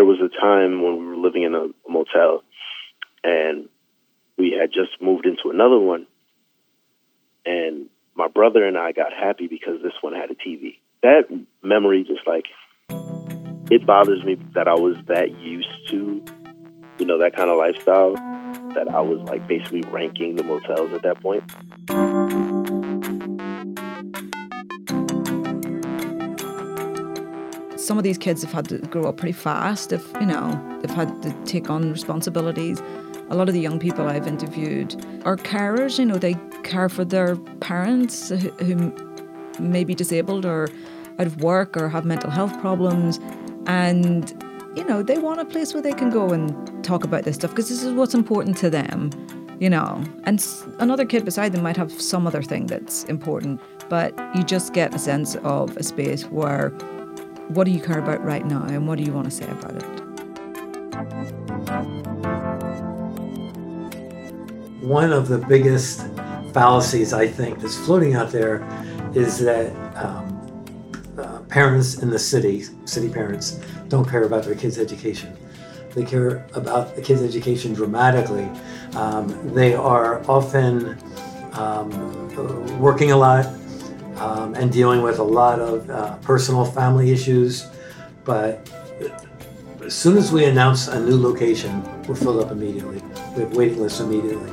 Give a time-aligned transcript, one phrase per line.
[0.00, 2.42] there was a time when we were living in a, motel
[3.22, 3.68] and
[4.38, 6.06] we had just moved into another one
[7.44, 10.78] and my brother and I got happy because this one had a TV.
[11.02, 11.24] That
[11.62, 12.46] memory just like
[13.70, 16.24] it bothers me that I was that used to,
[16.98, 18.14] you know, that kind of lifestyle
[18.74, 21.44] that I was like basically ranking the motels at that point.
[27.90, 29.90] Some of these kids have had to grow up pretty fast.
[29.90, 32.80] If you know, they've had to take on responsibilities.
[33.30, 34.94] A lot of the young people I've interviewed
[35.24, 35.98] are carers.
[35.98, 38.94] You know, they care for their parents who,
[39.58, 40.68] may be disabled or
[41.18, 43.18] out of work or have mental health problems,
[43.66, 44.40] and
[44.76, 47.50] you know, they want a place where they can go and talk about this stuff
[47.50, 49.10] because this is what's important to them,
[49.58, 50.00] you know.
[50.22, 50.40] And
[50.78, 54.94] another kid beside them might have some other thing that's important, but you just get
[54.94, 56.72] a sense of a space where
[57.50, 59.74] what do you care about right now and what do you want to say about
[59.74, 59.82] it?
[64.80, 66.06] One of the biggest
[66.52, 68.62] fallacies I think that's floating out there
[69.14, 70.64] is that um,
[71.18, 75.36] uh, parents in the city, city parents, don't care about their kids' education.
[75.94, 78.48] They care about the kids' education dramatically.
[78.94, 80.96] Um, they are often
[81.54, 83.46] um, working a lot
[84.20, 87.66] um, and dealing with a lot of uh, personal family issues.
[88.24, 88.70] But
[89.84, 93.02] as soon as we announce a new location, we're filled up immediately.
[93.34, 94.52] We have waiting lists immediately.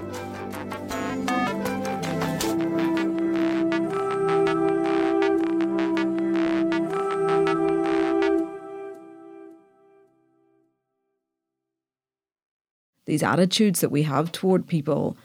[13.07, 15.17] these attitudes that we have toward people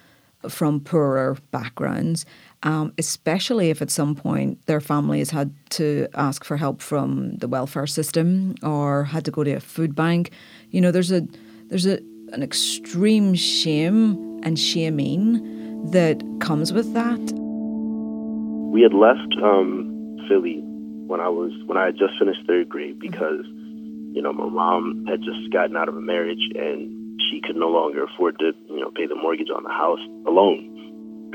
[0.48, 2.24] from poorer backgrounds,
[2.62, 7.36] um, especially if at some point their family has had to ask for help from
[7.36, 10.30] the welfare system or had to go to a food bank.
[10.70, 11.26] You know, there's a
[11.68, 11.98] there's a
[12.32, 17.20] an extreme shame and shaming that comes with that.
[18.72, 20.60] We had left um, Philly
[21.06, 23.44] when I was when I had just finished third grade because
[24.12, 27.68] you know my mom had just gotten out of a marriage and she could no
[27.68, 28.52] longer afford to,
[28.82, 30.66] you know, pay the mortgage on the house alone.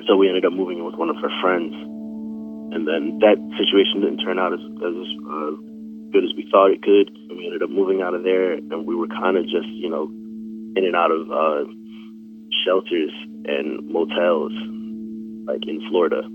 [0.04, 1.72] So we ended up moving in with one of her friends,
[2.76, 5.56] and then that situation didn't turn out as as uh,
[6.12, 7.08] good as we thought it could.
[7.32, 9.88] And we ended up moving out of there, and we were kind of just, you
[9.88, 10.12] know,
[10.76, 11.64] in and out of uh,
[12.68, 13.16] shelters
[13.48, 14.52] and motels,
[15.48, 16.28] like in Florida.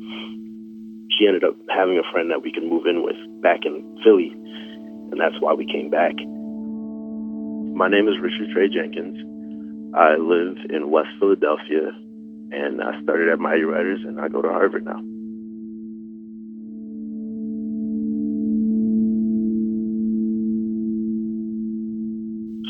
[1.12, 4.32] She ended up having a friend that we could move in with back in Philly,
[5.12, 6.16] and that's why we came back.
[7.76, 9.31] My name is Richard Trey Jenkins.
[9.94, 11.92] I live in West Philadelphia,
[12.50, 15.00] and I started at Mighty Writers, and I go to Harvard now.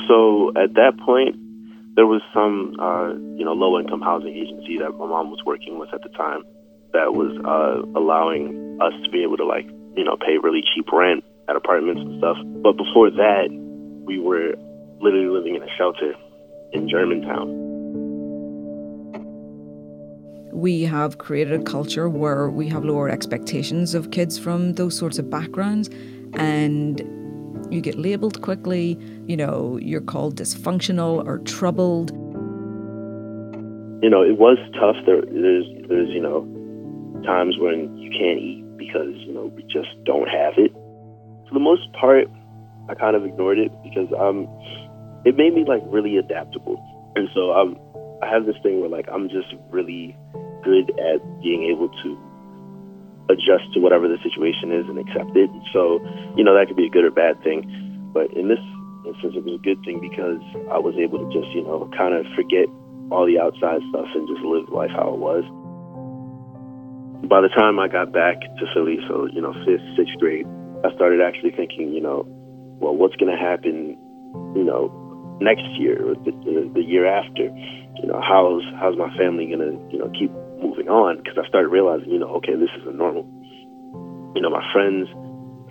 [0.08, 1.36] So at that point,
[1.94, 5.94] there was some, uh, you know, low-income housing agency that my mom was working with
[5.94, 6.42] at the time
[6.92, 9.66] that was uh, allowing us to be able to, like,
[9.96, 12.36] you know, pay really cheap rent at apartments and stuff.
[12.62, 13.46] But before that,
[14.04, 14.54] we were
[15.00, 16.14] literally living in a shelter
[16.72, 17.60] in Germantown.
[20.52, 25.18] We have created a culture where we have lower expectations of kids from those sorts
[25.18, 25.88] of backgrounds,
[26.34, 27.00] and
[27.70, 28.98] you get labeled quickly.
[29.26, 32.10] You know, you're called dysfunctional or troubled.
[34.02, 34.96] You know, it was tough.
[35.06, 36.46] There, there's, there's, you know,
[37.24, 40.72] times when you can't eat because you know we just don't have it.
[41.48, 42.26] For the most part,
[42.88, 44.46] I kind of ignored it because I'm
[45.24, 46.80] it made me like really adaptable.
[47.16, 47.78] And so I'm
[48.22, 50.16] I have this thing where like I'm just really
[50.62, 52.08] good at being able to
[53.30, 55.50] adjust to whatever the situation is and accept it.
[55.72, 55.98] So,
[56.36, 57.66] you know, that could be a good or bad thing.
[58.14, 58.62] But in this
[59.06, 62.14] instance it was a good thing because I was able to just, you know, kind
[62.14, 62.70] of forget
[63.10, 65.44] all the outside stuff and just live life how it was.
[67.26, 70.46] By the time I got back to Philly, so, you know, fifth, sixth grade,
[70.84, 72.26] I started actually thinking, you know,
[72.78, 73.96] well, what's going to happen,
[74.54, 74.90] you know,
[75.40, 77.48] next year or the, the year after.
[78.00, 80.30] You know, how's how's my family gonna you know keep
[80.62, 81.18] moving on?
[81.18, 83.24] Because I started realizing, you know, okay, this isn't normal.
[84.34, 85.08] You know, my friends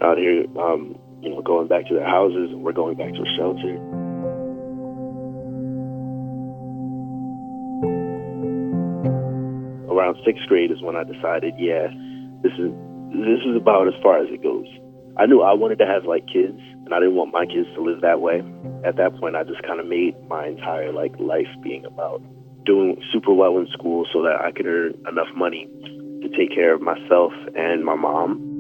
[0.01, 3.21] out here, um, you know, going back to their houses, and we're going back to
[3.21, 3.75] a shelter.
[9.91, 11.87] Around sixth grade is when I decided, yeah,
[12.41, 12.71] this is
[13.11, 14.67] this is about as far as it goes.
[15.17, 17.81] I knew I wanted to have like kids, and I didn't want my kids to
[17.81, 18.43] live that way.
[18.85, 22.21] At that point, I just kind of made my entire like life being about
[22.65, 25.67] doing super well in school so that I could earn enough money
[26.21, 28.51] to take care of myself and my mom.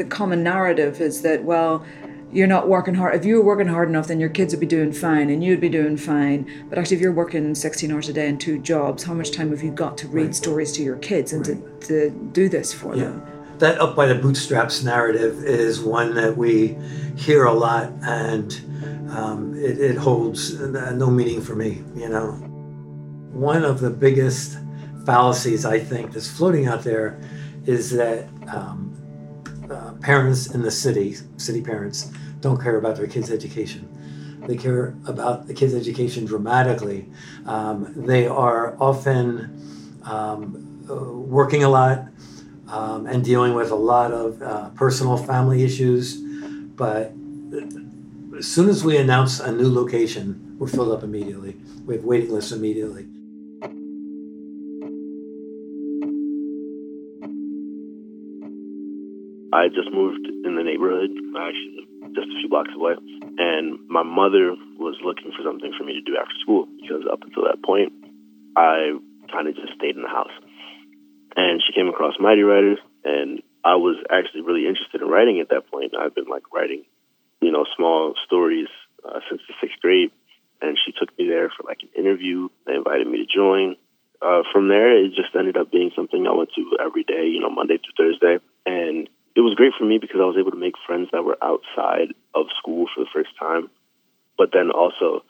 [0.00, 1.84] the common narrative is that well
[2.32, 3.14] you're not working hard.
[3.14, 5.60] If you were working hard enough, then your kids would be doing fine and you'd
[5.60, 6.66] be doing fine.
[6.68, 9.50] But actually, if you're working 16 hours a day and two jobs, how much time
[9.50, 10.34] have you got to read right.
[10.34, 11.80] stories to your kids and right.
[11.82, 13.04] to, to do this for yeah.
[13.04, 13.26] them?
[13.58, 16.78] That up by the bootstraps narrative is one that we
[17.16, 18.52] hear a lot and
[19.10, 22.32] um, it, it holds no meaning for me, you know.
[23.32, 24.58] One of the biggest
[25.04, 27.20] fallacies I think that's floating out there
[27.66, 28.89] is that um,
[29.70, 33.86] uh, parents in the city, city parents, don't care about their kids' education.
[34.46, 37.06] They care about the kids' education dramatically.
[37.46, 42.08] Um, they are often um, uh, working a lot
[42.68, 46.16] um, and dealing with a lot of uh, personal family issues.
[46.16, 47.12] But
[48.38, 51.56] as soon as we announce a new location, we're filled up immediately.
[51.84, 53.06] We have waiting lists immediately.
[59.52, 62.94] I just moved in the neighborhood, actually just a few blocks away,
[63.38, 67.22] and my mother was looking for something for me to do after school because up
[67.22, 67.92] until that point,
[68.56, 68.98] I
[69.30, 70.34] kind of just stayed in the house.
[71.36, 75.50] And she came across Mighty Writers, and I was actually really interested in writing at
[75.50, 75.94] that point.
[75.94, 76.84] I've been like writing,
[77.40, 78.68] you know, small stories
[79.06, 80.10] uh, since the sixth grade,
[80.60, 82.48] and she took me there for like an interview.
[82.66, 83.76] They invited me to join.
[84.20, 87.40] Uh, from there, it just ended up being something I went to every day, you
[87.40, 90.58] know, Monday through Thursday, and it was great for me because I was able to
[90.58, 93.70] make friends that were outside of school for the first time.
[94.36, 95.22] But then also,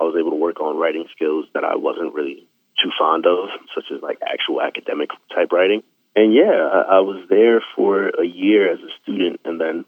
[0.00, 2.46] I was able to work on writing skills that I wasn't really
[2.82, 5.82] too fond of, such as like actual academic type writing.
[6.14, 9.84] And yeah, I, I was there for a year as a student, and then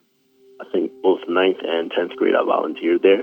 [0.61, 3.23] I think both ninth and tenth grade I volunteered there.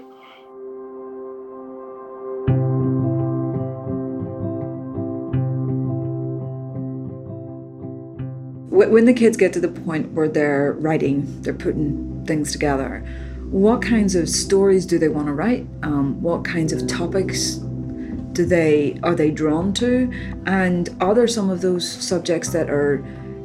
[8.89, 13.05] When the kids get to the point where they're writing, they're putting things together,
[13.49, 15.65] what kinds of stories do they want to write?
[15.83, 17.55] Um, what kinds of topics
[18.33, 20.11] do they are they drawn to?
[20.45, 22.97] And are there some of those subjects that are,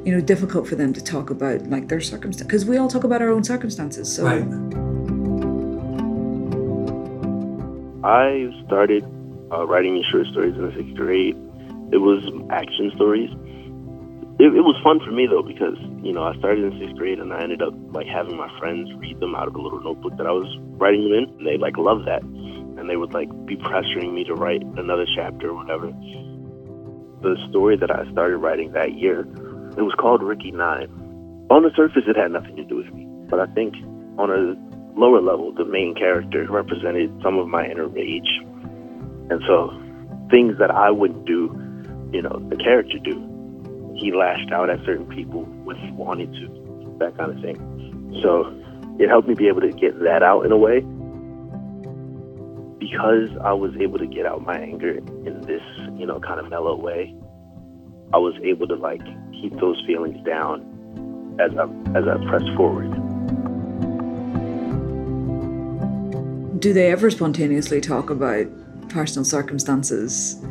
[0.04, 2.46] you know, difficult for them to talk about, like their circumstance?
[2.46, 4.12] Because we all talk about our own circumstances.
[4.14, 4.24] So.
[4.24, 4.42] Right.
[8.04, 9.04] I started
[9.52, 11.36] uh, writing short stories in the sixth grade.
[11.92, 13.30] It was action stories
[14.42, 17.20] it, it was fun for me though because you know I started in sixth grade
[17.20, 20.16] and I ended up like having my friends read them out of a little notebook
[20.18, 20.50] that I was
[20.82, 24.24] writing them in, and they like loved that, and they would like be pressuring me
[24.24, 25.94] to write another chapter or whatever.
[27.22, 29.20] The story that I started writing that year,
[29.78, 30.90] it was called Ricky Nine.
[31.50, 33.74] On the surface, it had nothing to do with me, but I think
[34.18, 34.58] on a
[34.98, 38.42] lower level, the main character represented some of my inner rage,
[39.30, 39.70] and so
[40.32, 41.46] things that I wouldn't do,
[42.12, 43.31] you know, the character do
[44.02, 48.20] he lashed out at certain people when he wanted to, that kind of thing.
[48.20, 48.52] So
[48.98, 50.80] it helped me be able to get that out in a way.
[52.80, 55.62] Because I was able to get out my anger in this,
[55.96, 57.14] you know, kind of mellow way,
[58.12, 59.00] I was able to like
[59.30, 61.64] keep those feelings down as I
[61.96, 62.90] as I pressed forward.
[66.60, 68.46] Do they ever spontaneously talk about
[68.88, 70.44] personal circumstances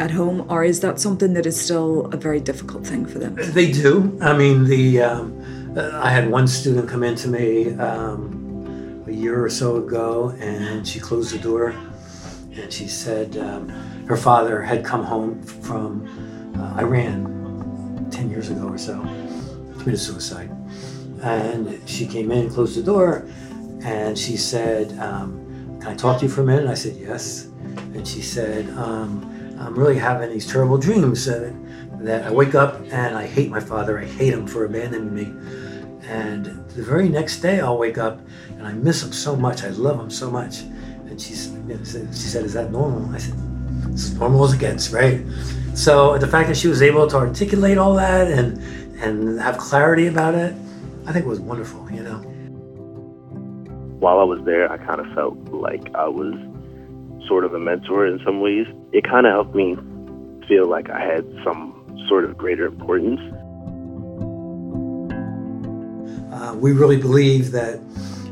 [0.00, 3.36] at home, or is that something that is still a very difficult thing for them?
[3.36, 4.18] They do.
[4.22, 9.12] I mean, the um, uh, I had one student come in to me um, a
[9.12, 11.74] year or so ago, and she closed the door,
[12.56, 13.68] and she said um,
[14.08, 16.08] her father had come home from
[16.58, 18.98] uh, Iran ten years ago or so,
[19.78, 20.50] committed suicide,
[21.22, 23.28] and she came in, closed the door,
[23.84, 27.48] and she said, um, "Can I talk to you for a minute?" I said, "Yes,"
[27.94, 28.70] and she said.
[28.70, 31.52] Um, I'm really having these terrible dreams uh,
[32.00, 33.98] that I wake up and I hate my father.
[33.98, 35.24] I hate him for abandoning me.
[36.08, 39.62] And the very next day, I'll wake up and I miss him so much.
[39.62, 40.60] I love him so much.
[40.60, 43.14] And she, she said, Is that normal?
[43.14, 43.34] I said,
[43.90, 45.22] It's normal as it gets, right?
[45.74, 48.58] So the fact that she was able to articulate all that and,
[49.02, 50.54] and have clarity about it,
[51.06, 52.16] I think was wonderful, you know.
[54.00, 56.34] While I was there, I kind of felt like I was
[57.26, 58.66] sort of a mentor in some ways.
[58.92, 59.76] It kind of helped me
[60.48, 61.76] feel like I had some
[62.08, 63.20] sort of greater importance.
[66.32, 67.80] Uh, we really believe that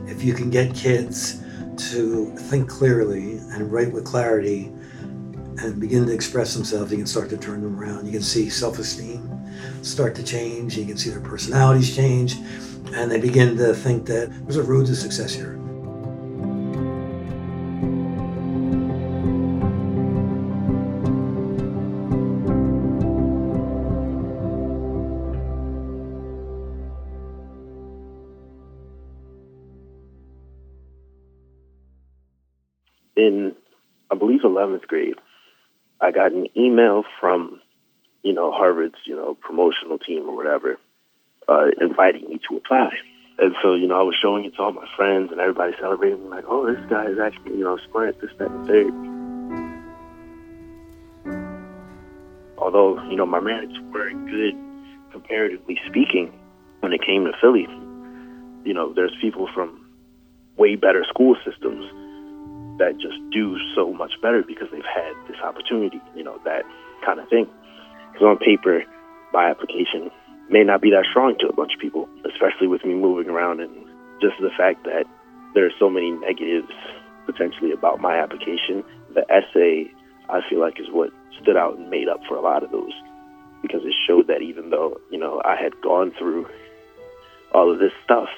[0.07, 1.43] if you can get kids
[1.91, 4.73] to think clearly and write with clarity
[5.61, 8.07] and begin to express themselves, you can start to turn them around.
[8.07, 9.35] You can see self esteem
[9.83, 12.37] start to change, you can see their personalities change,
[12.93, 15.59] and they begin to think that there's a road to success here.
[34.59, 35.15] 11th grade,
[36.01, 37.61] I got an email from,
[38.23, 40.79] you know, Harvard's, you know, promotional team or whatever,
[41.49, 42.91] uh, inviting me to apply.
[43.39, 46.29] And so, you know, I was showing it to all my friends and everybody celebrating,
[46.29, 48.93] like, oh, this guy is actually, you know, smart, this, that, and third.
[52.59, 54.55] Although, you know, my merits were good
[55.13, 56.33] comparatively speaking
[56.81, 57.69] when it came to Philly,
[58.65, 59.87] you know, there's people from
[60.57, 61.85] way better school systems
[62.79, 66.65] that just do so much better because they've had this opportunity, you know, that
[67.05, 67.47] kind of thing.
[68.13, 68.85] Because on paper,
[69.33, 70.11] my application
[70.49, 73.61] may not be that strong to a bunch of people, especially with me moving around
[73.61, 73.75] and
[74.21, 75.05] just the fact that
[75.55, 76.73] there are so many negatives
[77.27, 78.83] potentially about my application.
[79.15, 79.91] The essay,
[80.29, 81.11] I feel like, is what
[81.43, 82.93] stood out and made up for a lot of those
[83.63, 86.49] because it showed that even though, you know, I had gone through
[87.53, 88.29] all of this stuff,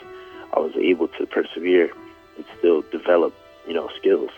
[0.54, 1.92] I was able to persevere
[2.36, 3.34] and still develop,
[3.66, 4.30] you know, skills.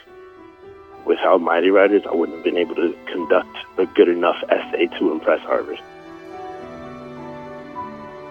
[1.04, 5.12] Without Mighty Writers, I wouldn't have been able to conduct a good enough essay to
[5.12, 5.80] impress Harvard.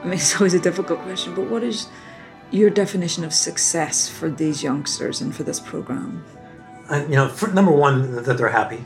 [0.01, 1.87] I mean, it's always a difficult question, but what is
[2.51, 6.23] your definition of success for these youngsters and for this program?
[6.89, 8.83] Uh, you know, for, number one, that they're happy.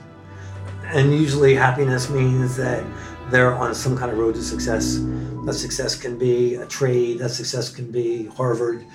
[0.85, 2.85] And usually happiness means that
[3.31, 5.00] they're on some kind of road to success.
[5.45, 8.85] That success can be a trade, that success can be Harvard,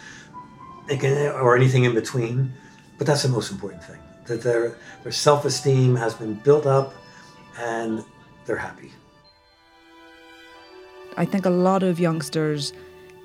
[0.89, 2.53] can, or anything in between.
[3.01, 6.93] But that's the most important thing that their, their self esteem has been built up
[7.59, 8.05] and
[8.45, 8.93] they're happy.
[11.17, 12.75] I think a lot of youngsters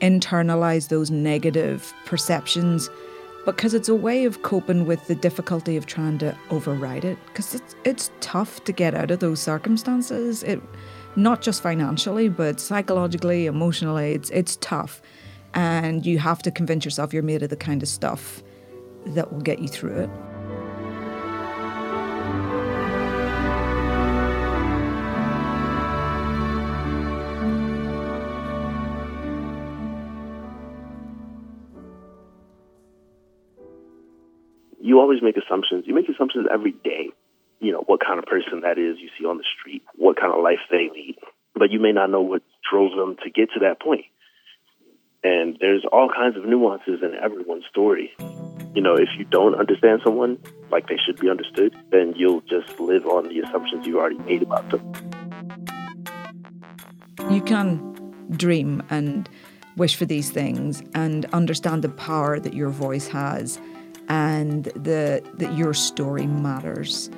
[0.01, 2.89] internalize those negative perceptions
[3.43, 7.17] because it's a way of coping with the difficulty of trying to override it.
[7.25, 10.41] Because it's it's tough to get out of those circumstances.
[10.43, 10.61] It
[11.17, 15.01] not just financially but psychologically emotionally it's it's tough.
[15.53, 18.41] And you have to convince yourself you're made of the kind of stuff
[19.07, 20.09] that will get you through it
[34.95, 35.85] you always make assumptions.
[35.87, 37.09] You make assumptions every day.
[37.59, 40.31] You know, what kind of person that is you see on the street, what kind
[40.31, 41.15] of life they lead.
[41.53, 44.05] But you may not know what drove them to get to that point.
[45.23, 48.13] And there's all kinds of nuances in everyone's story.
[48.75, 50.37] You know, if you don't understand someone
[50.69, 54.43] like they should be understood, then you'll just live on the assumptions you already made
[54.43, 54.83] about them.
[57.29, 57.95] You can
[58.31, 59.29] dream and
[59.77, 63.61] wish for these things and understand the power that your voice has
[64.09, 67.09] and the, that your story matters.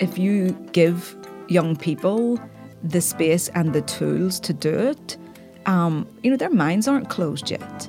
[0.00, 1.16] If you give
[1.48, 2.38] young people
[2.82, 5.16] the space and the tools to do it,
[5.64, 7.88] um, you know their minds aren't closed yet.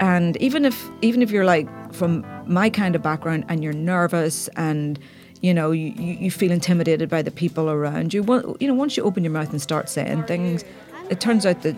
[0.00, 4.48] And even if even if you're like from my kind of background and you're nervous
[4.56, 4.98] and
[5.40, 8.22] you know you, you feel intimidated by the people around you,
[8.60, 10.64] you know once you open your mouth and start saying things,
[11.10, 11.76] it turns out that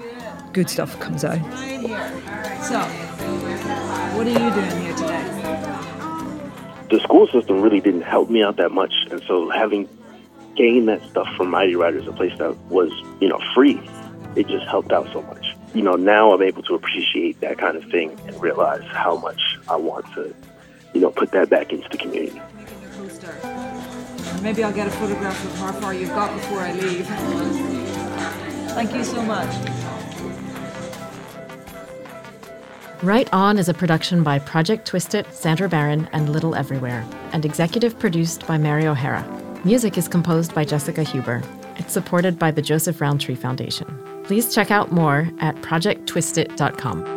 [0.53, 1.39] good stuff comes out.
[2.63, 2.81] So
[4.17, 5.33] what are you doing here today?
[6.89, 9.89] The school system really didn't help me out that much, and so having
[10.57, 13.81] gained that stuff from Mighty Writers, a place that was, you know, free,
[14.35, 15.46] it just helped out so much.
[15.76, 19.59] You know, now I'm able to appreciate that kind of thing and realize how much
[19.68, 20.35] I want to,
[20.95, 22.40] you know, put that back into the community.
[24.42, 27.06] Maybe I'll get a photograph of how far you've got before I leave.
[28.73, 29.54] Thank you so much.
[33.02, 37.99] Right On is a production by Project Twist-It, Sandra Barron, and Little Everywhere, and executive
[37.99, 39.23] produced by Mary O'Hara.
[39.62, 41.42] Music is composed by Jessica Huber.
[41.76, 44.06] It's supported by the Joseph Rowntree Foundation.
[44.26, 47.16] Please check out more at projecttwistit.com.